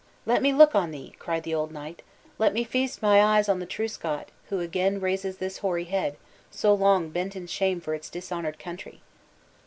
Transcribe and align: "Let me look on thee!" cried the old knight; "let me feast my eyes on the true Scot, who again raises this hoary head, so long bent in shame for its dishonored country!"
"Let 0.25 0.41
me 0.41 0.51
look 0.51 0.73
on 0.73 0.89
thee!" 0.89 1.13
cried 1.19 1.43
the 1.43 1.53
old 1.53 1.71
knight; 1.71 2.01
"let 2.39 2.53
me 2.55 2.63
feast 2.63 3.03
my 3.03 3.21
eyes 3.23 3.47
on 3.47 3.59
the 3.59 3.67
true 3.67 3.87
Scot, 3.87 4.29
who 4.49 4.59
again 4.59 4.99
raises 4.99 5.37
this 5.37 5.59
hoary 5.59 5.83
head, 5.83 6.17
so 6.49 6.73
long 6.73 7.11
bent 7.11 7.35
in 7.35 7.45
shame 7.45 7.79
for 7.79 7.93
its 7.93 8.09
dishonored 8.09 8.57
country!" 8.57 9.01